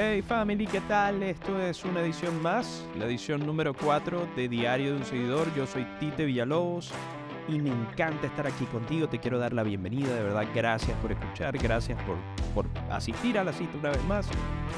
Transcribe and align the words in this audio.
Hey 0.00 0.22
family, 0.22 0.64
¿qué 0.64 0.80
tal? 0.82 1.24
Esto 1.24 1.60
es 1.60 1.84
una 1.84 2.02
edición 2.02 2.40
más, 2.40 2.86
la 2.96 3.06
edición 3.06 3.44
número 3.44 3.74
4 3.74 4.28
de 4.36 4.48
Diario 4.48 4.92
de 4.92 4.98
un 4.98 5.04
Seguidor. 5.04 5.52
Yo 5.56 5.66
soy 5.66 5.84
Tite 5.98 6.24
Villalobos 6.24 6.92
y 7.48 7.58
me 7.58 7.70
encanta 7.70 8.28
estar 8.28 8.46
aquí 8.46 8.64
contigo. 8.66 9.08
Te 9.08 9.18
quiero 9.18 9.40
dar 9.40 9.52
la 9.52 9.64
bienvenida, 9.64 10.14
de 10.14 10.22
verdad, 10.22 10.46
gracias 10.54 10.96
por 10.98 11.10
escuchar, 11.10 11.58
gracias 11.58 12.00
por, 12.04 12.16
por 12.54 12.66
asistir 12.92 13.40
a 13.40 13.42
la 13.42 13.52
cita 13.52 13.76
una 13.76 13.88
vez 13.88 14.04
más. 14.04 14.28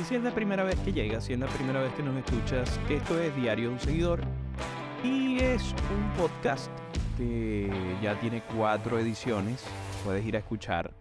Y 0.00 0.04
si 0.04 0.14
es 0.14 0.22
la 0.22 0.30
primera 0.30 0.64
vez 0.64 0.76
que 0.80 0.90
llegas, 0.90 1.24
si 1.24 1.34
es 1.34 1.38
la 1.38 1.48
primera 1.48 1.82
vez 1.82 1.92
que 1.92 2.02
nos 2.02 2.16
escuchas, 2.16 2.80
esto 2.88 3.20
es 3.20 3.36
Diario 3.36 3.68
de 3.68 3.74
un 3.74 3.80
Seguidor 3.80 4.20
y 5.04 5.38
es 5.38 5.74
un 5.94 6.10
podcast 6.16 6.70
que 7.18 7.70
ya 8.02 8.18
tiene 8.20 8.42
cuatro 8.56 8.98
ediciones. 8.98 9.66
Puedes 10.02 10.24
ir 10.24 10.36
a 10.36 10.38
escuchar 10.38 10.94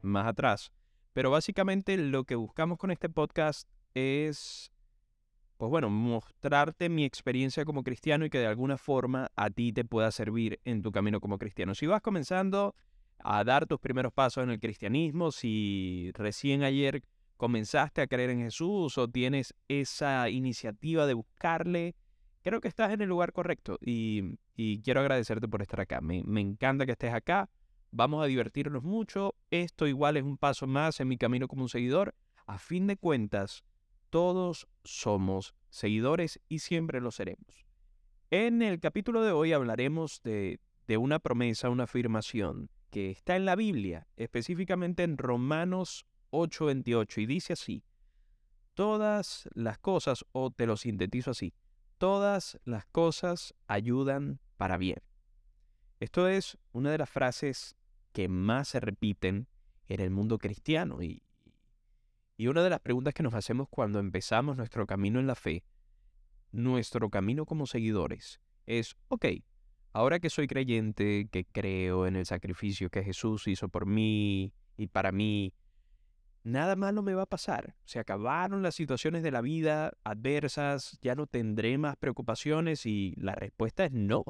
más 0.00 0.26
atrás. 0.26 0.72
Pero 1.16 1.30
básicamente 1.30 1.96
lo 1.96 2.24
que 2.24 2.34
buscamos 2.34 2.76
con 2.76 2.90
este 2.90 3.08
podcast 3.08 3.66
es, 3.94 4.70
pues 5.56 5.70
bueno, 5.70 5.88
mostrarte 5.88 6.90
mi 6.90 7.06
experiencia 7.06 7.64
como 7.64 7.82
cristiano 7.84 8.26
y 8.26 8.28
que 8.28 8.38
de 8.38 8.46
alguna 8.46 8.76
forma 8.76 9.30
a 9.34 9.48
ti 9.48 9.72
te 9.72 9.86
pueda 9.86 10.10
servir 10.10 10.60
en 10.66 10.82
tu 10.82 10.92
camino 10.92 11.18
como 11.18 11.38
cristiano. 11.38 11.74
Si 11.74 11.86
vas 11.86 12.02
comenzando 12.02 12.74
a 13.20 13.44
dar 13.44 13.64
tus 13.64 13.80
primeros 13.80 14.12
pasos 14.12 14.44
en 14.44 14.50
el 14.50 14.60
cristianismo, 14.60 15.32
si 15.32 16.10
recién 16.12 16.62
ayer 16.62 17.02
comenzaste 17.38 18.02
a 18.02 18.08
creer 18.08 18.28
en 18.28 18.40
Jesús 18.40 18.98
o 18.98 19.08
tienes 19.08 19.54
esa 19.68 20.28
iniciativa 20.28 21.06
de 21.06 21.14
buscarle, 21.14 21.94
creo 22.42 22.60
que 22.60 22.68
estás 22.68 22.92
en 22.92 23.00
el 23.00 23.08
lugar 23.08 23.32
correcto 23.32 23.78
y, 23.80 24.36
quiero 24.84 25.00
agradecerte 25.00 25.48
por 25.48 25.62
estar 25.62 25.80
acá. 25.80 26.02
Me, 26.02 26.22
me 26.24 26.42
encanta 26.42 26.84
que 26.84 26.92
estés 26.92 27.14
acá 27.14 27.48
vamos 27.90 28.22
a 28.22 28.26
divertirnos 28.26 28.82
mucho, 28.82 29.34
esto 29.50 29.86
igual 29.86 30.16
es 30.16 30.22
un 30.22 30.38
paso 30.38 30.66
más 30.66 31.00
en 31.00 31.08
mi 31.08 31.16
camino 31.16 31.48
como 31.48 31.62
un 31.62 31.68
seguidor. 31.68 32.14
A 32.46 32.58
fin 32.58 32.86
de 32.86 32.96
cuentas, 32.96 33.64
todos 34.10 34.68
somos 34.84 35.54
seguidores 35.68 36.40
y 36.48 36.60
siempre 36.60 37.00
lo 37.00 37.10
seremos. 37.10 37.66
En 38.30 38.62
el 38.62 38.80
capítulo 38.80 39.22
de 39.22 39.32
hoy 39.32 39.52
hablaremos 39.52 40.20
de, 40.22 40.58
una 40.98 41.18
promesa, 41.18 41.70
una 41.70 41.84
afirmación 41.84 42.70
que 42.90 43.10
está 43.10 43.36
en 43.36 43.44
la 43.44 43.56
Biblia, 43.56 44.08
específicamente 44.16 45.02
en 45.02 45.16
Romanos 45.18 46.06
8:28, 46.30 47.22
y 47.22 47.26
dice 47.26 47.52
así, 47.52 47.84
todas 48.74 49.48
las 49.54 49.78
cosas, 49.78 50.24
o 50.32 50.50
te 50.50 50.66
lo 50.66 50.76
sintetizo 50.76 51.30
así, 51.30 51.54
todas 51.98 52.58
las 52.64 52.86
cosas 52.86 53.54
ayudan 53.66 54.40
para 54.56 54.76
bien. 54.76 54.98
Esto 55.98 56.28
es 56.28 56.58
una 56.72 56.90
de 56.90 56.98
las 56.98 57.08
frases 57.08 57.74
que 58.12 58.28
más 58.28 58.68
se 58.68 58.80
repiten 58.80 59.48
en 59.88 60.00
el 60.00 60.10
mundo 60.10 60.38
cristiano. 60.38 61.02
Y, 61.02 61.22
y 62.36 62.48
una 62.48 62.62
de 62.62 62.70
las 62.70 62.80
preguntas 62.80 63.14
que 63.14 63.22
nos 63.22 63.34
hacemos 63.34 63.68
cuando 63.70 63.98
empezamos 63.98 64.56
nuestro 64.56 64.86
camino 64.86 65.20
en 65.20 65.26
la 65.26 65.34
fe, 65.34 65.64
nuestro 66.52 67.08
camino 67.08 67.46
como 67.46 67.66
seguidores, 67.66 68.40
es, 68.66 68.96
ok, 69.08 69.26
ahora 69.92 70.18
que 70.18 70.28
soy 70.28 70.46
creyente, 70.46 71.28
que 71.30 71.44
creo 71.46 72.06
en 72.06 72.16
el 72.16 72.26
sacrificio 72.26 72.90
que 72.90 73.02
Jesús 73.02 73.46
hizo 73.48 73.68
por 73.68 73.86
mí 73.86 74.52
y 74.76 74.88
para 74.88 75.12
mí, 75.12 75.54
nada 76.42 76.76
malo 76.76 77.02
me 77.02 77.14
va 77.14 77.22
a 77.22 77.26
pasar. 77.26 77.74
Se 77.84 77.98
acabaron 77.98 78.62
las 78.62 78.74
situaciones 78.74 79.22
de 79.22 79.30
la 79.30 79.40
vida 79.40 79.92
adversas, 80.04 80.98
ya 81.00 81.14
no 81.14 81.26
tendré 81.26 81.78
más 81.78 81.96
preocupaciones 81.96 82.84
y 82.84 83.14
la 83.16 83.34
respuesta 83.34 83.86
es 83.86 83.92
no. 83.92 84.24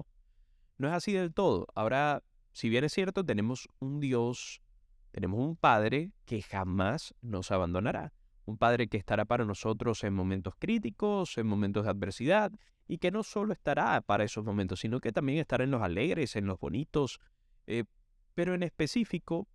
No 0.78 0.88
es 0.88 0.94
así 0.94 1.12
del 1.12 1.32
todo. 1.32 1.66
Ahora 1.74 2.22
si 2.56 2.70
bien 2.70 2.84
es 2.84 2.94
cierto, 2.94 3.22
tenemos 3.22 3.68
un 3.80 4.00
Dios, 4.00 4.62
tenemos 5.10 5.40
un 5.40 5.56
Padre 5.56 6.12
que 6.24 6.40
jamás 6.40 7.14
nos 7.20 7.50
abandonará. 7.50 8.14
Un 8.46 8.56
Padre 8.56 8.88
que 8.88 8.96
estará 8.96 9.26
para 9.26 9.44
nosotros 9.44 10.02
en 10.04 10.14
momentos 10.14 10.54
críticos, 10.58 11.36
en 11.36 11.48
momentos 11.48 11.84
de 11.84 11.90
adversidad, 11.90 12.50
y 12.88 12.96
que 12.96 13.10
no 13.10 13.22
solo 13.24 13.52
estará 13.52 14.00
para 14.00 14.24
esos 14.24 14.42
momentos, 14.42 14.80
sino 14.80 15.00
que 15.00 15.12
también 15.12 15.38
estará 15.38 15.64
en 15.64 15.70
los 15.70 15.82
alegres, 15.82 16.34
en 16.34 16.46
los 16.46 16.58
bonitos, 16.58 17.20
eh, 17.66 17.84
pero 18.32 18.54
en 18.54 18.62
específico, 18.62 19.46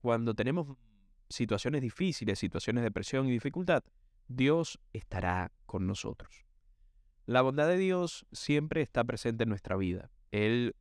cuando 0.00 0.32
tenemos 0.32 0.78
situaciones 1.28 1.82
difíciles, 1.82 2.38
situaciones 2.38 2.84
de 2.84 2.90
presión 2.90 3.28
y 3.28 3.32
dificultad, 3.32 3.84
Dios 4.28 4.80
estará 4.94 5.52
con 5.66 5.86
nosotros. 5.86 6.46
La 7.26 7.42
bondad 7.42 7.68
de 7.68 7.76
Dios 7.76 8.24
siempre 8.32 8.80
está 8.80 9.04
presente 9.04 9.42
en 9.42 9.50
nuestra 9.50 9.76
vida. 9.76 10.10
Él 10.34 10.74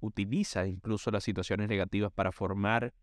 utiliza 0.00 0.66
incluso 0.66 1.10
las 1.10 1.24
situaciones 1.24 1.68
negativas 1.68 2.10
para 2.10 2.32
formar 2.32 2.94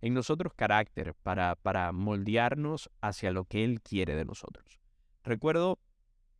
en 0.00 0.14
nosotros 0.14 0.54
carácter, 0.54 1.14
para, 1.14 1.56
para 1.56 1.90
moldearnos 1.90 2.88
hacia 3.00 3.32
lo 3.32 3.44
que 3.46 3.64
Él 3.64 3.80
quiere 3.82 4.14
de 4.14 4.24
nosotros. 4.24 4.78
Recuerdo 5.24 5.80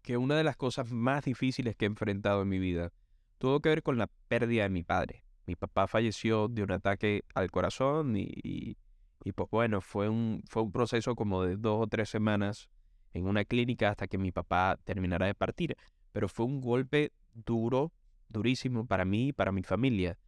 que 0.03 0.17
una 0.17 0.37
de 0.37 0.45
las 0.45 0.57
cosas 0.57 0.93
más 0.93 1.25
difíciles 1.25 1.75
que 1.75 1.87
he 1.87 1.89
enfrentado 1.89 2.43
en 2.43 2.49
mi 2.49 2.61
vida 2.61 2.93
tuvo 3.39 3.59
que 3.59 3.71
ver 3.71 3.83
con 3.83 3.99
la 3.99 4.09
pérdida 4.29 4.63
de 4.63 4.71
mi 4.71 4.85
padre. 4.85 5.25
Mi 5.45 5.57
papá 5.57 5.89
falleció 5.89 6.47
de 6.47 6.63
un 6.63 6.71
ataque 6.71 7.25
al 7.35 7.51
corazón 7.51 8.17
y, 8.17 8.77
y, 9.25 9.33
pues 9.33 9.51
bueno, 9.51 9.81
fue 9.81 10.09
un, 10.09 10.45
fue 10.49 10.63
un 10.63 10.71
proceso 10.71 11.17
como 11.17 11.43
de 11.43 11.57
dos 11.57 11.83
o 11.83 11.87
tres 11.89 12.09
semanas 12.09 12.71
en 13.13 13.27
una 13.27 13.45
clínica 13.45 13.91
hasta 13.91 14.07
que 14.07 14.19
mi 14.19 14.31
papá 14.31 14.79
terminara 14.85 15.27
de 15.27 15.35
partir. 15.35 15.77
Pero 16.13 16.29
fue 16.29 16.47
un 16.47 16.61
golpe 16.61 17.13
duro 17.35 17.93
durísimo 18.31 18.87
para 18.87 19.05
mí 19.05 19.29
y 19.29 19.33
para 19.33 19.53
mi 19.53 19.63
familia. 19.63 20.19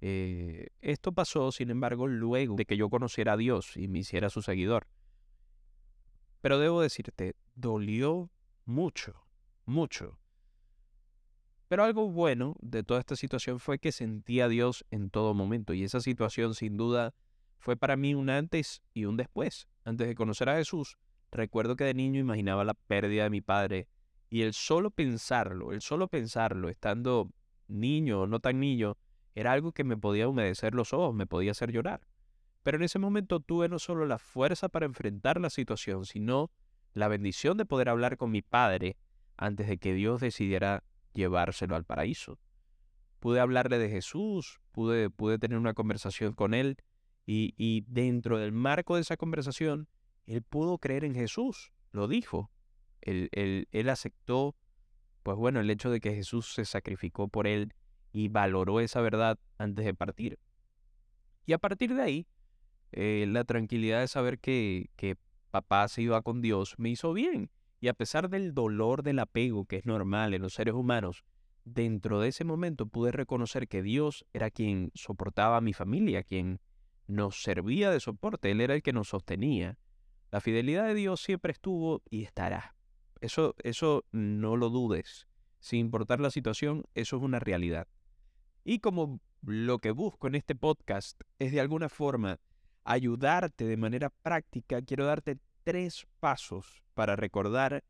Eh, 0.00 0.68
esto 0.80 1.12
pasó, 1.12 1.52
sin 1.52 1.70
embargo, 1.70 2.06
luego 2.06 2.56
de 2.56 2.66
que 2.66 2.76
yo 2.76 2.90
conociera 2.90 3.34
a 3.34 3.36
Dios 3.36 3.76
y 3.76 3.88
me 3.88 4.00
hiciera 4.00 4.30
su 4.30 4.42
seguidor. 4.42 4.88
Pero 6.40 6.58
debo 6.58 6.82
decirte, 6.82 7.36
dolió 7.54 8.30
mucho, 8.64 9.24
mucho. 9.64 10.18
Pero 11.68 11.84
algo 11.84 12.10
bueno 12.10 12.56
de 12.60 12.82
toda 12.82 13.00
esta 13.00 13.16
situación 13.16 13.60
fue 13.60 13.78
que 13.78 13.92
sentí 13.92 14.40
a 14.40 14.48
Dios 14.48 14.84
en 14.90 15.08
todo 15.08 15.32
momento 15.32 15.72
y 15.72 15.84
esa 15.84 16.00
situación 16.00 16.54
sin 16.54 16.76
duda 16.76 17.14
fue 17.58 17.76
para 17.76 17.96
mí 17.96 18.12
un 18.14 18.28
antes 18.28 18.82
y 18.92 19.04
un 19.04 19.16
después. 19.16 19.68
Antes 19.84 20.08
de 20.08 20.14
conocer 20.14 20.48
a 20.48 20.56
Jesús, 20.56 20.98
recuerdo 21.30 21.76
que 21.76 21.84
de 21.84 21.94
niño 21.94 22.20
imaginaba 22.20 22.64
la 22.64 22.74
pérdida 22.74 23.22
de 23.22 23.30
mi 23.30 23.40
padre 23.40 23.88
y 24.28 24.42
el 24.42 24.52
solo 24.52 24.90
pensarlo, 24.90 25.72
el 25.72 25.80
solo 25.80 26.08
pensarlo, 26.08 26.68
estando 26.68 27.30
niño 27.68 28.22
o 28.22 28.26
no 28.26 28.40
tan 28.40 28.60
niño, 28.60 28.96
era 29.34 29.52
algo 29.52 29.72
que 29.72 29.84
me 29.84 29.96
podía 29.96 30.28
humedecer 30.28 30.74
los 30.74 30.92
ojos, 30.92 31.14
me 31.14 31.26
podía 31.26 31.52
hacer 31.52 31.72
llorar. 31.72 32.06
Pero 32.62 32.76
en 32.76 32.84
ese 32.84 32.98
momento 32.98 33.40
tuve 33.40 33.68
no 33.68 33.78
solo 33.78 34.06
la 34.06 34.18
fuerza 34.18 34.68
para 34.68 34.86
enfrentar 34.86 35.40
la 35.40 35.50
situación, 35.50 36.04
sino 36.04 36.50
la 36.94 37.08
bendición 37.08 37.56
de 37.56 37.64
poder 37.64 37.88
hablar 37.88 38.16
con 38.16 38.30
mi 38.30 38.42
padre 38.42 38.96
antes 39.36 39.66
de 39.66 39.78
que 39.78 39.94
Dios 39.94 40.20
decidiera 40.20 40.84
llevárselo 41.14 41.74
al 41.74 41.84
paraíso. 41.84 42.38
Pude 43.18 43.40
hablarle 43.40 43.78
de 43.78 43.88
Jesús, 43.88 44.60
pude, 44.72 45.10
pude 45.10 45.38
tener 45.38 45.58
una 45.58 45.74
conversación 45.74 46.34
con 46.34 46.54
él 46.54 46.76
y, 47.26 47.54
y 47.56 47.84
dentro 47.88 48.38
del 48.38 48.52
marco 48.52 48.96
de 48.96 49.02
esa 49.02 49.16
conversación, 49.16 49.88
él 50.26 50.42
pudo 50.42 50.78
creer 50.78 51.04
en 51.04 51.14
Jesús, 51.14 51.72
lo 51.90 52.08
dijo. 52.08 52.50
Él, 53.00 53.28
él, 53.32 53.68
él 53.72 53.88
aceptó 53.88 54.54
pues 55.22 55.36
bueno, 55.36 55.60
el 55.60 55.70
hecho 55.70 55.90
de 55.90 56.00
que 56.00 56.14
Jesús 56.14 56.52
se 56.52 56.64
sacrificó 56.64 57.28
por 57.28 57.46
él 57.46 57.74
y 58.12 58.28
valoró 58.28 58.80
esa 58.80 59.00
verdad 59.00 59.38
antes 59.58 59.84
de 59.84 59.94
partir. 59.94 60.38
Y 61.46 61.52
a 61.52 61.58
partir 61.58 61.94
de 61.94 62.02
ahí, 62.02 62.26
eh, 62.92 63.26
la 63.28 63.44
tranquilidad 63.44 64.00
de 64.00 64.08
saber 64.08 64.38
que, 64.38 64.90
que 64.96 65.16
papá 65.50 65.88
se 65.88 66.02
iba 66.02 66.20
con 66.22 66.42
Dios 66.42 66.74
me 66.78 66.90
hizo 66.90 67.12
bien. 67.12 67.50
Y 67.80 67.88
a 67.88 67.94
pesar 67.94 68.28
del 68.28 68.54
dolor 68.54 69.02
del 69.02 69.18
apego 69.18 69.64
que 69.64 69.76
es 69.76 69.86
normal 69.86 70.34
en 70.34 70.42
los 70.42 70.54
seres 70.54 70.74
humanos, 70.74 71.24
dentro 71.64 72.20
de 72.20 72.28
ese 72.28 72.44
momento 72.44 72.86
pude 72.86 73.12
reconocer 73.12 73.68
que 73.68 73.82
Dios 73.82 74.24
era 74.32 74.50
quien 74.50 74.90
soportaba 74.94 75.56
a 75.56 75.60
mi 75.60 75.72
familia, 75.72 76.22
quien 76.22 76.60
nos 77.06 77.42
servía 77.42 77.90
de 77.90 78.00
soporte, 78.00 78.50
Él 78.50 78.60
era 78.60 78.74
el 78.74 78.82
que 78.82 78.92
nos 78.92 79.08
sostenía. 79.08 79.78
La 80.30 80.40
fidelidad 80.40 80.86
de 80.86 80.94
Dios 80.94 81.20
siempre 81.20 81.52
estuvo 81.52 82.02
y 82.08 82.22
estará. 82.22 82.74
Eso, 83.22 83.54
eso 83.62 84.04
no 84.10 84.56
lo 84.56 84.68
dudes. 84.68 85.28
Sin 85.60 85.78
importar 85.78 86.18
la 86.18 86.32
situación, 86.32 86.84
eso 86.96 87.16
es 87.16 87.22
una 87.22 87.38
realidad. 87.38 87.86
Y 88.64 88.80
como 88.80 89.20
lo 89.42 89.78
que 89.78 89.92
busco 89.92 90.26
en 90.26 90.34
este 90.34 90.56
podcast 90.56 91.20
es 91.38 91.52
de 91.52 91.60
alguna 91.60 91.88
forma 91.88 92.40
ayudarte 92.82 93.64
de 93.64 93.76
manera 93.76 94.10
práctica, 94.10 94.82
quiero 94.82 95.06
darte 95.06 95.38
tres 95.62 96.08
pasos 96.18 96.82
para 96.94 97.14
recordar 97.14 97.84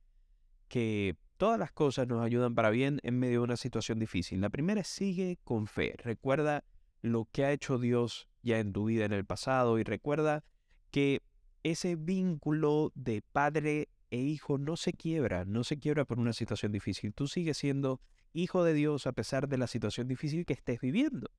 que 0.68 1.16
todas 1.38 1.58
las 1.58 1.72
cosas 1.72 2.06
nos 2.06 2.22
ayudan 2.22 2.54
para 2.54 2.68
bien 2.68 3.00
en 3.02 3.18
medio 3.18 3.40
de 3.40 3.44
una 3.44 3.56
situación 3.56 3.98
difícil. 3.98 4.42
La 4.42 4.50
primera 4.50 4.82
es 4.82 4.88
sigue 4.88 5.38
con 5.44 5.66
fe. 5.66 5.94
Recuerda 5.96 6.62
lo 7.00 7.26
que 7.32 7.46
ha 7.46 7.52
hecho 7.52 7.78
Dios 7.78 8.28
ya 8.42 8.58
en 8.58 8.74
tu 8.74 8.84
vida 8.84 9.06
en 9.06 9.14
el 9.14 9.24
pasado 9.24 9.78
y 9.78 9.82
recuerda 9.82 10.44
que 10.90 11.22
ese 11.62 11.96
vínculo 11.96 12.92
de 12.94 13.22
padre 13.22 13.88
e 14.12 14.18
hijo 14.18 14.58
no 14.58 14.76
se 14.76 14.92
quiebra, 14.92 15.46
no 15.46 15.64
se 15.64 15.78
quiebra 15.78 16.04
por 16.04 16.20
una 16.20 16.34
situación 16.34 16.70
difícil. 16.70 17.14
Tú 17.14 17.26
sigues 17.28 17.56
siendo 17.56 17.98
hijo 18.34 18.62
de 18.62 18.74
Dios 18.74 19.06
a 19.06 19.12
pesar 19.12 19.48
de 19.48 19.56
la 19.56 19.66
situación 19.66 20.06
difícil 20.06 20.44
que 20.44 20.52
estés 20.52 20.80
viviendo. 20.80 21.30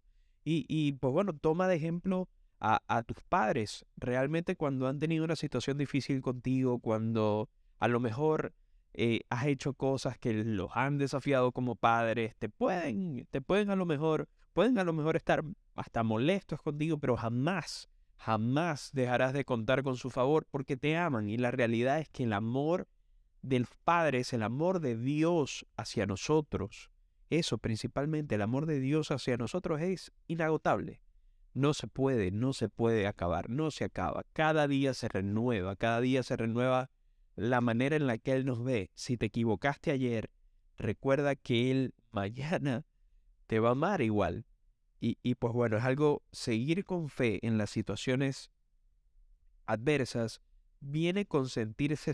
Y, 0.43 0.93
pues 0.93 1.13
bueno, 1.13 1.33
toma 1.33 1.67
de 1.67 1.75
ejemplo 1.75 2.27
a, 2.59 2.81
a 2.87 3.03
tus 3.03 3.17
padres. 3.29 3.85
Realmente 3.95 4.55
cuando 4.55 4.87
han 4.87 4.97
tenido 4.97 5.23
una 5.23 5.35
situación 5.35 5.77
difícil 5.77 6.21
contigo, 6.21 6.79
cuando 6.79 7.47
a 7.79 7.87
lo 7.87 7.99
mejor 7.99 8.55
eh, 8.95 9.21
has 9.29 9.45
hecho 9.45 9.75
cosas 9.75 10.17
que 10.17 10.33
los 10.33 10.71
han 10.73 10.97
desafiado 10.97 11.51
como 11.51 11.75
padres, 11.75 12.35
te 12.39 12.49
pueden, 12.49 13.27
te 13.29 13.39
pueden 13.39 13.69
a 13.69 13.75
lo 13.75 13.85
mejor, 13.85 14.27
pueden 14.51 14.79
a 14.79 14.83
lo 14.83 14.93
mejor 14.93 15.15
estar 15.15 15.43
hasta 15.75 16.01
molestos 16.01 16.59
contigo, 16.59 16.97
pero 16.97 17.15
jamás, 17.17 17.87
jamás 18.23 18.91
dejarás 18.93 19.33
de 19.33 19.43
contar 19.43 19.83
con 19.83 19.97
su 19.97 20.09
favor 20.09 20.47
porque 20.49 20.77
te 20.77 20.95
aman. 20.95 21.27
Y 21.27 21.37
la 21.37 21.51
realidad 21.51 21.99
es 21.99 22.07
que 22.07 22.23
el 22.23 22.31
amor 22.31 22.87
de 23.41 23.59
los 23.59 23.69
padres, 23.83 24.31
el 24.31 24.43
amor 24.43 24.79
de 24.79 24.97
Dios 24.97 25.65
hacia 25.75 26.05
nosotros, 26.05 26.89
eso 27.29 27.57
principalmente, 27.57 28.35
el 28.35 28.41
amor 28.41 28.65
de 28.65 28.79
Dios 28.79 29.11
hacia 29.11 29.35
nosotros 29.35 29.81
es 29.81 30.13
inagotable. 30.27 31.01
No 31.53 31.73
se 31.73 31.87
puede, 31.87 32.31
no 32.31 32.53
se 32.53 32.69
puede 32.69 33.07
acabar, 33.07 33.49
no 33.49 33.71
se 33.71 33.83
acaba. 33.83 34.23
Cada 34.31 34.69
día 34.69 34.93
se 34.93 35.09
renueva, 35.09 35.75
cada 35.75 35.99
día 35.99 36.23
se 36.23 36.37
renueva 36.37 36.89
la 37.35 37.59
manera 37.59 37.97
en 37.97 38.07
la 38.07 38.17
que 38.17 38.31
Él 38.31 38.45
nos 38.45 38.63
ve. 38.63 38.89
Si 38.95 39.17
te 39.17 39.25
equivocaste 39.25 39.91
ayer, 39.91 40.31
recuerda 40.77 41.35
que 41.35 41.71
Él 41.71 41.93
mañana 42.11 42.85
te 43.47 43.59
va 43.59 43.69
a 43.69 43.71
amar 43.73 44.01
igual. 44.01 44.45
Y, 45.05 45.35
pues 45.35 45.51
bueno, 45.51 45.75
es 45.75 45.83
algo, 45.83 46.23
seguir 46.31 46.85
con 46.85 47.09
fe 47.09 47.45
en 47.45 47.57
las 47.57 47.71
situaciones 47.71 48.50
adversas 49.65 50.39
viene 50.79 51.25
con 51.25 51.50
sentirse, 51.50 52.13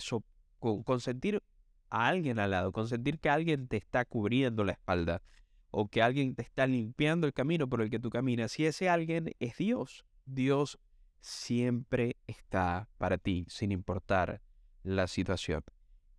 con, 0.57 0.81
con 0.81 0.99
sentir 0.99 1.43
a 1.91 2.07
alguien 2.07 2.39
al 2.39 2.49
lado, 2.49 2.71
con 2.71 2.87
sentir 2.87 3.19
que 3.19 3.29
alguien 3.29 3.67
te 3.67 3.77
está 3.77 4.05
cubriendo 4.05 4.63
la 4.63 4.71
espalda 4.71 5.21
o 5.69 5.87
que 5.87 6.01
alguien 6.01 6.33
te 6.33 6.41
está 6.41 6.65
limpiando 6.65 7.27
el 7.27 7.33
camino 7.33 7.69
por 7.69 7.83
el 7.83 7.91
que 7.91 7.99
tú 7.99 8.09
caminas. 8.09 8.57
Y 8.57 8.65
ese 8.65 8.89
alguien 8.89 9.35
es 9.37 9.57
Dios. 9.57 10.03
Dios 10.25 10.79
siempre 11.21 12.17
está 12.25 12.89
para 12.97 13.19
ti, 13.19 13.45
sin 13.49 13.71
importar 13.71 14.41
la 14.81 15.05
situación. 15.05 15.63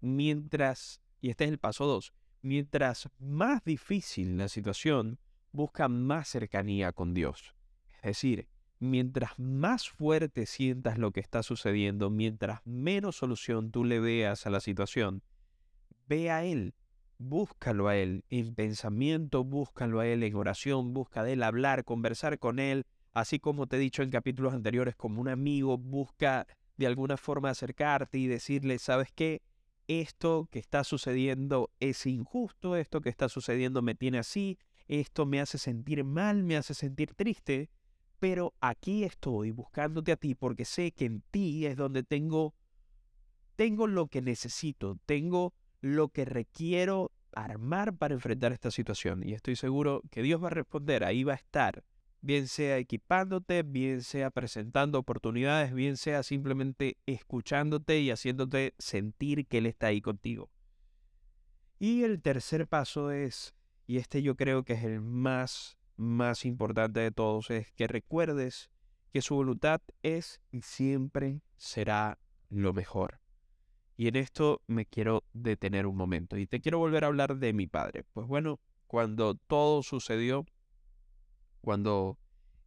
Mientras, 0.00 1.00
y 1.20 1.30
este 1.30 1.46
es 1.46 1.50
el 1.50 1.58
paso 1.58 1.84
2, 1.86 2.12
mientras 2.42 3.08
más 3.18 3.64
difícil 3.64 4.38
la 4.38 4.48
situación, 4.48 5.18
busca 5.52 5.88
más 5.88 6.28
cercanía 6.28 6.92
con 6.92 7.14
Dios. 7.14 7.54
Es 7.96 8.02
decir, 8.02 8.48
mientras 8.78 9.38
más 9.38 9.88
fuerte 9.88 10.46
sientas 10.46 10.98
lo 10.98 11.12
que 11.12 11.20
está 11.20 11.42
sucediendo, 11.42 12.10
mientras 12.10 12.60
menos 12.64 13.16
solución 13.16 13.70
tú 13.70 13.84
le 13.84 14.00
veas 14.00 14.46
a 14.46 14.50
la 14.50 14.60
situación, 14.60 15.22
ve 16.08 16.30
a 16.30 16.44
Él, 16.44 16.74
búscalo 17.18 17.88
a 17.88 17.96
Él 17.96 18.24
en 18.30 18.54
pensamiento, 18.54 19.44
búscalo 19.44 20.00
a 20.00 20.06
Él 20.06 20.22
en 20.22 20.34
oración, 20.34 20.94
busca 20.94 21.22
de 21.22 21.34
Él 21.34 21.42
hablar, 21.42 21.84
conversar 21.84 22.38
con 22.38 22.58
Él, 22.58 22.84
así 23.12 23.38
como 23.38 23.66
te 23.66 23.76
he 23.76 23.80
dicho 23.80 24.02
en 24.02 24.10
capítulos 24.10 24.54
anteriores, 24.54 24.96
como 24.96 25.20
un 25.20 25.28
amigo, 25.28 25.76
busca 25.76 26.46
de 26.78 26.86
alguna 26.86 27.18
forma 27.18 27.50
acercarte 27.50 28.16
y 28.16 28.26
decirle, 28.26 28.78
¿sabes 28.78 29.10
qué? 29.14 29.42
Esto 29.86 30.48
que 30.50 30.58
está 30.58 30.84
sucediendo 30.84 31.70
es 31.80 32.06
injusto, 32.06 32.76
esto 32.76 33.02
que 33.02 33.10
está 33.10 33.28
sucediendo 33.28 33.82
me 33.82 33.94
tiene 33.94 34.18
así, 34.18 34.56
esto 34.90 35.24
me 35.24 35.40
hace 35.40 35.56
sentir 35.56 36.04
mal, 36.04 36.42
me 36.42 36.56
hace 36.56 36.74
sentir 36.74 37.14
triste, 37.14 37.70
pero 38.18 38.54
aquí 38.60 39.04
estoy 39.04 39.52
buscándote 39.52 40.12
a 40.12 40.16
ti 40.16 40.34
porque 40.34 40.64
sé 40.64 40.92
que 40.92 41.04
en 41.04 41.22
ti 41.30 41.66
es 41.66 41.76
donde 41.76 42.02
tengo 42.02 42.54
tengo 43.56 43.86
lo 43.86 44.08
que 44.08 44.22
necesito, 44.22 44.98
tengo 45.06 45.54
lo 45.80 46.08
que 46.08 46.24
requiero 46.24 47.12
armar 47.32 47.96
para 47.96 48.14
enfrentar 48.14 48.52
esta 48.52 48.70
situación 48.70 49.22
y 49.22 49.34
estoy 49.34 49.54
seguro 49.54 50.02
que 50.10 50.22
Dios 50.22 50.42
va 50.42 50.48
a 50.48 50.50
responder, 50.50 51.04
ahí 51.04 51.24
va 51.24 51.34
a 51.34 51.36
estar 51.36 51.84
bien 52.22 52.48
sea 52.48 52.78
equipándote, 52.78 53.62
bien 53.62 54.02
sea 54.02 54.30
presentando 54.30 54.98
oportunidades, 54.98 55.72
bien 55.72 55.96
sea 55.96 56.22
simplemente 56.22 56.98
escuchándote 57.06 58.00
y 58.00 58.10
haciéndote 58.10 58.74
sentir 58.78 59.46
que 59.46 59.58
Él 59.58 59.66
está 59.66 59.88
ahí 59.88 60.00
contigo. 60.00 60.50
Y 61.78 62.02
el 62.02 62.20
tercer 62.20 62.66
paso 62.66 63.10
es, 63.10 63.54
y 63.90 63.96
este 63.96 64.22
yo 64.22 64.36
creo 64.36 64.62
que 64.62 64.74
es 64.74 64.84
el 64.84 65.00
más, 65.00 65.76
más 65.96 66.44
importante 66.44 67.00
de 67.00 67.10
todos, 67.10 67.50
es 67.50 67.72
que 67.72 67.88
recuerdes 67.88 68.70
que 69.12 69.20
su 69.20 69.34
voluntad 69.34 69.80
es 70.04 70.40
y 70.52 70.62
siempre 70.62 71.42
será 71.56 72.20
lo 72.50 72.72
mejor. 72.72 73.20
Y 73.96 74.06
en 74.06 74.14
esto 74.14 74.62
me 74.68 74.86
quiero 74.86 75.24
detener 75.32 75.88
un 75.88 75.96
momento 75.96 76.36
y 76.36 76.46
te 76.46 76.60
quiero 76.60 76.78
volver 76.78 77.02
a 77.02 77.08
hablar 77.08 77.38
de 77.38 77.52
mi 77.52 77.66
padre. 77.66 78.04
Pues 78.12 78.28
bueno, 78.28 78.60
cuando 78.86 79.34
todo 79.34 79.82
sucedió, 79.82 80.46
cuando 81.60 82.16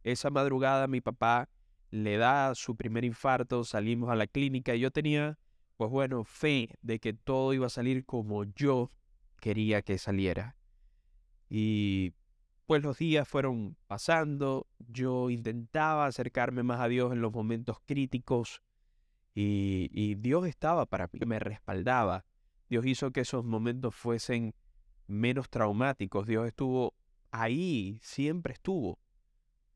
esa 0.02 0.28
madrugada 0.28 0.88
mi 0.88 1.00
papá 1.00 1.48
le 1.90 2.18
da 2.18 2.54
su 2.54 2.76
primer 2.76 3.02
infarto, 3.02 3.64
salimos 3.64 4.10
a 4.10 4.14
la 4.14 4.26
clínica 4.26 4.74
y 4.74 4.80
yo 4.80 4.90
tenía, 4.90 5.38
pues 5.78 5.90
bueno, 5.90 6.22
fe 6.24 6.68
de 6.82 6.98
que 6.98 7.14
todo 7.14 7.54
iba 7.54 7.68
a 7.68 7.70
salir 7.70 8.04
como 8.04 8.44
yo 8.44 8.90
quería 9.40 9.80
que 9.80 9.96
saliera. 9.96 10.54
Y 11.56 12.14
pues 12.66 12.82
los 12.82 12.98
días 12.98 13.28
fueron 13.28 13.76
pasando, 13.86 14.66
yo 14.88 15.30
intentaba 15.30 16.06
acercarme 16.06 16.64
más 16.64 16.80
a 16.80 16.88
Dios 16.88 17.12
en 17.12 17.20
los 17.20 17.32
momentos 17.32 17.76
críticos 17.86 18.60
y, 19.36 19.88
y 19.92 20.16
Dios 20.16 20.48
estaba 20.48 20.84
para 20.84 21.08
mí, 21.12 21.20
me 21.24 21.38
respaldaba. 21.38 22.24
Dios 22.68 22.84
hizo 22.86 23.12
que 23.12 23.20
esos 23.20 23.44
momentos 23.44 23.94
fuesen 23.94 24.52
menos 25.06 25.48
traumáticos. 25.48 26.26
Dios 26.26 26.48
estuvo 26.48 26.92
ahí, 27.30 28.00
siempre 28.02 28.54
estuvo. 28.54 28.98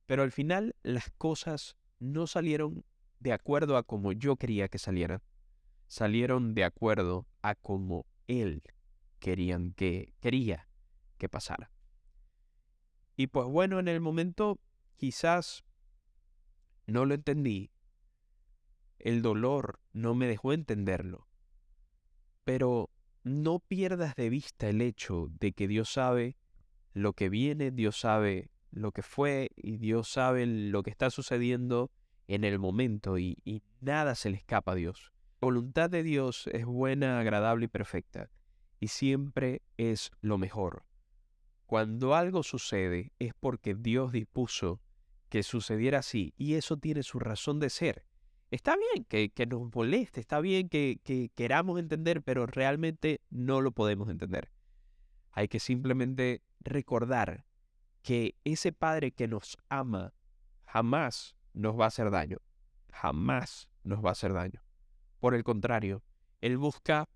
Pero 0.07 0.25
al 0.25 0.33
final 0.33 0.75
las 0.83 1.11
cosas 1.11 1.77
no 2.01 2.27
salieron 2.27 2.85
de 3.21 3.33
acuerdo 3.33 3.77
a 3.77 3.85
como 3.85 4.11
yo 4.11 4.35
quería 4.35 4.67
que 4.67 4.79
salieran. 4.79 5.23
Salieron 5.87 6.55
de 6.55 6.65
acuerdo 6.65 7.29
a 7.41 7.55
como 7.55 8.05
él 8.27 8.65
querían 9.21 9.75
que 9.75 10.13
quería 10.19 10.68
que 11.19 11.29
pasara. 11.29 11.71
Y 13.17 13.27
pues 13.27 13.47
bueno, 13.47 13.79
en 13.81 13.89
el 13.89 14.01
momento 14.01 14.61
quizás 14.97 15.65
no 16.87 17.05
lo 17.05 17.15
entendí. 17.15 17.71
El 18.99 19.23
dolor 19.23 19.81
no 19.93 20.15
me 20.15 20.27
dejó 20.27 20.53
entenderlo. 20.53 21.29
Pero 22.45 22.91
no 23.25 23.59
pierdas 23.59 24.15
de 24.17 24.31
vista 24.31 24.69
el 24.69 24.81
hecho 24.81 25.29
de 25.39 25.53
que 25.53 25.69
Dios 25.69 25.93
sabe 25.93 26.37
lo 26.95 27.13
que 27.13 27.29
viene, 27.29 27.71
Dios 27.71 28.01
sabe 28.01 28.51
lo 28.71 28.93
que 28.93 29.03
fue 29.03 29.51
y 29.57 29.77
Dios 29.77 30.09
sabe 30.09 30.47
lo 30.47 30.83
que 30.83 30.91
está 30.91 31.11
sucediendo 31.11 31.91
en 32.27 32.45
el 32.45 32.59
momento 32.59 33.19
y, 33.19 33.63
nada 33.81 34.15
se 34.15 34.31
le 34.31 34.37
escapa 34.37 34.73
a 34.73 34.75
Dios. 34.75 35.13
La 35.41 35.47
voluntad 35.47 35.89
de 35.91 36.03
Dios 36.03 36.49
es 36.53 36.65
buena, 36.65 37.21
agradable 37.21 37.67
y 37.67 37.69
perfecta 37.69 38.31
y 38.81 38.89
siempre 38.89 39.63
es 39.77 40.11
lo 40.21 40.39
mejor. 40.39 40.85
Cuando 41.69 42.15
algo 42.15 42.43
sucede 42.43 43.13
es 43.19 43.35
porque 43.35 43.75
Dios 43.75 44.11
dispuso 44.11 44.81
que 45.29 45.43
sucediera 45.43 45.99
así 45.99 46.33
y 46.39 46.55
eso 46.55 46.79
tiene 46.79 47.03
su 47.03 47.19
razón 47.19 47.61
de 47.61 47.69
ser. 47.69 48.07
Está 48.51 48.75
bien 48.75 49.05
que, 49.05 49.47
nos 49.47 49.71
moleste, 49.75 50.19
está 50.19 50.41
bien 50.41 50.71
que 50.71 51.31
queramos 51.35 51.79
entender, 51.79 52.23
pero 52.23 52.47
realmente 52.47 53.21
no 53.29 53.61
lo 53.61 53.73
podemos 53.73 54.09
entender. 54.09 54.51
Hay 55.31 55.49
que 55.49 55.61
simplemente 55.61 56.41
recordar 56.61 57.45
que 58.01 58.35
ese 58.45 58.73
Padre 58.73 59.13
que 59.13 59.29
nos 59.29 59.59
ama 59.69 60.15
jamás 60.65 61.37
nos 61.53 61.79
va 61.79 61.85
a 61.85 61.89
hacer 61.89 62.11
daño. 62.11 62.39
Jamás 62.93 63.69
nos 63.85 64.03
va 64.03 64.09
a 64.09 64.13
hacer 64.13 64.33
daño. 64.33 64.65
Por 65.21 65.35
el 65.35 65.45
contrario, 65.45 66.03
Él 66.41 66.57
busca 66.57 67.11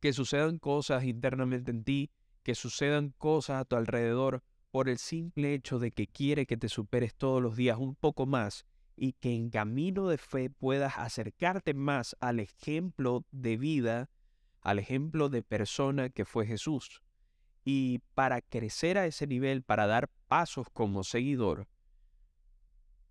que 0.00 0.12
sucedan 0.12 0.58
cosas 0.58 1.04
internamente 1.04 1.70
en 1.70 1.84
ti, 1.84 2.10
que 2.48 2.54
sucedan 2.54 3.10
cosas 3.18 3.60
a 3.60 3.64
tu 3.66 3.76
alrededor 3.76 4.42
por 4.70 4.88
el 4.88 4.96
simple 4.96 5.52
hecho 5.52 5.78
de 5.78 5.92
que 5.92 6.06
quiere 6.06 6.46
que 6.46 6.56
te 6.56 6.70
superes 6.70 7.14
todos 7.14 7.42
los 7.42 7.56
días 7.56 7.76
un 7.76 7.94
poco 7.94 8.24
más 8.24 8.64
y 8.96 9.12
que 9.12 9.34
en 9.34 9.50
camino 9.50 10.08
de 10.08 10.16
fe 10.16 10.48
puedas 10.48 10.96
acercarte 10.96 11.74
más 11.74 12.16
al 12.20 12.40
ejemplo 12.40 13.26
de 13.32 13.58
vida, 13.58 14.08
al 14.62 14.78
ejemplo 14.78 15.28
de 15.28 15.42
persona 15.42 16.08
que 16.08 16.24
fue 16.24 16.46
Jesús. 16.46 17.02
Y 17.66 17.98
para 18.14 18.40
crecer 18.40 18.96
a 18.96 19.04
ese 19.04 19.26
nivel, 19.26 19.62
para 19.62 19.86
dar 19.86 20.08
pasos 20.26 20.68
como 20.72 21.04
seguidor, 21.04 21.68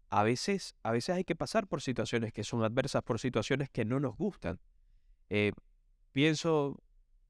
a 0.09 0.23
veces, 0.23 0.73
a 0.81 0.89
veces 0.89 1.15
hay 1.15 1.25
que 1.25 1.35
pasar 1.35 1.67
por 1.67 1.83
situaciones 1.83 2.33
que 2.33 2.43
son 2.43 2.63
adversas, 2.63 3.03
por 3.03 3.19
situaciones 3.19 3.69
que 3.69 3.85
no 3.85 3.99
nos 3.99 4.17
gustan. 4.17 4.59
Eh, 5.29 5.51
pienso, 6.11 6.81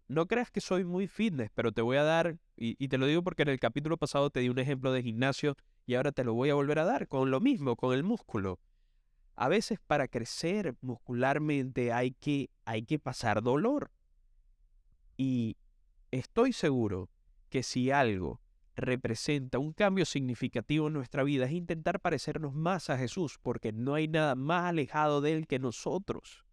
no 0.07 0.25
creas 0.25 0.51
que 0.51 0.61
soy 0.61 0.85
muy 0.85 1.07
fitness, 1.07 1.49
pero 1.53 1.71
te 1.71 1.81
voy 1.81 1.97
a 1.97 2.03
dar, 2.03 2.37
y, 2.55 2.87
te 2.87 2.97
lo 2.97 3.05
digo 3.05 3.23
porque 3.23 3.43
en 3.43 3.49
el 3.49 3.59
capítulo 3.59 3.97
pasado 3.97 4.29
te 4.29 4.39
di 4.39 4.49
un 4.49 4.59
ejemplo 4.59 4.91
de 4.91 5.03
gimnasio 5.03 5.55
y 5.85 5.95
ahora 5.95 6.11
te 6.11 6.23
lo 6.23 6.33
voy 6.33 6.49
a 6.49 6.55
volver 6.55 6.79
a 6.79 6.85
dar 6.85 7.07
con 7.07 7.29
lo 7.29 7.39
mismo, 7.39 7.75
con 7.75 7.93
el 7.93 8.03
músculo. 8.03 8.59
A 9.35 9.49
veces 9.49 9.79
para 9.85 10.07
crecer 10.07 10.75
muscularmente 10.81 11.91
hay 11.91 12.11
que, 12.11 12.49
hay 12.65 12.83
que 12.83 12.99
pasar 12.99 13.43
dolor. 13.43 13.91
Y 15.17 15.57
estoy 16.11 16.53
seguro 16.53 17.09
que 17.49 17.61
si 17.61 17.91
algo 17.91 18.41
representa 18.75 19.59
un 19.59 19.73
cambio 19.73 20.05
significativo 20.05 20.87
en 20.87 20.93
nuestra 20.93 21.23
vida 21.23 21.45
es 21.45 21.51
intentar 21.51 21.99
parecernos 21.99 22.53
más 22.53 22.89
a 22.89 22.97
Jesús, 22.97 23.39
porque 23.41 23.73
no 23.73 23.93
hay 23.93 24.07
nada 24.07 24.35
más 24.35 24.65
alejado 24.65 25.21
de 25.21 25.33
Él 25.33 25.47
que 25.47 25.59
nosotros. 25.59 26.45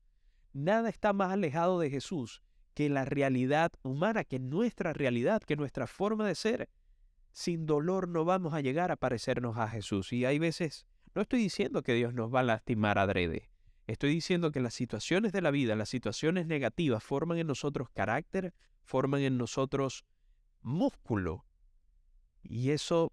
nada 0.52 0.88
está 0.88 1.12
más 1.12 1.32
alejado 1.32 1.80
de 1.80 1.90
Jesús 1.90 2.42
que 2.74 2.88
la 2.88 3.04
realidad 3.04 3.72
humana, 3.82 4.24
que 4.24 4.38
nuestra 4.38 4.92
realidad, 4.92 5.42
que 5.42 5.56
nuestra 5.56 5.86
forma 5.86 6.26
de 6.26 6.34
ser. 6.34 6.68
Sin 7.32 7.66
dolor 7.66 8.08
no 8.08 8.24
vamos 8.24 8.54
a 8.54 8.60
llegar 8.60 8.90
a 8.92 8.96
parecernos 8.96 9.56
a 9.56 9.68
Jesús. 9.68 10.12
Y 10.12 10.24
hay 10.24 10.38
veces, 10.38 10.86
no 11.14 11.22
estoy 11.22 11.40
diciendo 11.40 11.82
que 11.82 11.94
Dios 11.94 12.14
nos 12.14 12.32
va 12.32 12.40
a 12.40 12.44
lastimar 12.44 12.98
adrede. 12.98 13.50
Estoy 13.86 14.10
diciendo 14.10 14.50
que 14.50 14.60
las 14.60 14.74
situaciones 14.74 15.32
de 15.32 15.42
la 15.42 15.50
vida, 15.50 15.76
las 15.76 15.88
situaciones 15.88 16.46
negativas, 16.46 17.02
forman 17.02 17.38
en 17.38 17.46
nosotros 17.46 17.88
carácter, 17.90 18.54
forman 18.82 19.20
en 19.20 19.36
nosotros 19.36 20.04
músculo. 20.62 21.44
Y 22.42 22.70
eso 22.70 23.12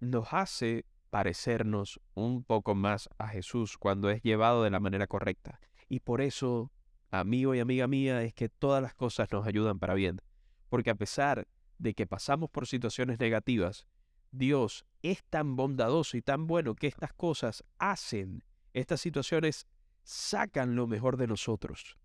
nos 0.00 0.32
hace 0.32 0.84
parecernos 1.10 2.00
un 2.14 2.44
poco 2.44 2.74
más 2.74 3.08
a 3.18 3.28
Jesús 3.28 3.76
cuando 3.76 4.10
es 4.10 4.22
llevado 4.22 4.62
de 4.62 4.70
la 4.70 4.80
manera 4.80 5.06
correcta. 5.06 5.60
Y 5.88 6.00
por 6.00 6.20
eso, 6.20 6.72
amigo 7.20 7.54
y 7.54 7.60
amiga 7.60 7.86
mía, 7.86 8.22
es 8.22 8.34
que 8.34 8.48
todas 8.48 8.82
las 8.82 8.94
cosas 8.94 9.30
nos 9.30 9.46
ayudan 9.46 9.78
para 9.78 9.94
bien. 9.94 10.20
Porque 10.68 10.90
a 10.90 10.94
pesar 10.94 11.46
de 11.78 11.94
que 11.94 12.06
pasamos 12.06 12.50
por 12.50 12.66
situaciones 12.66 13.18
negativas, 13.18 13.86
Dios 14.30 14.84
es 15.02 15.22
tan 15.24 15.56
bondadoso 15.56 16.16
y 16.16 16.22
tan 16.22 16.46
bueno 16.46 16.74
que 16.74 16.86
estas 16.86 17.12
cosas 17.12 17.64
hacen, 17.78 18.42
estas 18.72 19.00
situaciones 19.00 19.66
sacan 20.02 20.74
lo 20.74 20.86
mejor 20.86 21.16
de 21.16 21.26
nosotros 21.26 21.98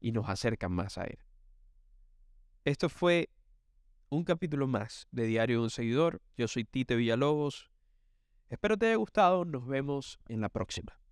y 0.00 0.12
nos 0.12 0.28
acercan 0.28 0.72
más 0.72 0.98
a 0.98 1.04
Él. 1.04 1.18
Esto 2.64 2.88
fue 2.88 3.30
un 4.08 4.24
capítulo 4.24 4.66
más 4.66 5.08
de 5.10 5.26
Diario 5.26 5.58
de 5.58 5.64
un 5.64 5.70
Seguidor. 5.70 6.22
Yo 6.36 6.46
soy 6.48 6.64
Tite 6.64 6.94
Villalobos. 6.94 7.70
Espero 8.48 8.76
te 8.78 8.86
haya 8.86 8.96
gustado. 8.96 9.44
Nos 9.44 9.66
vemos 9.66 10.18
en 10.28 10.40
la 10.40 10.48
próxima. 10.48 11.03